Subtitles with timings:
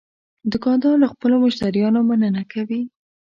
[0.51, 2.81] دوکاندار له خپلو مشتریانو مننه کوي.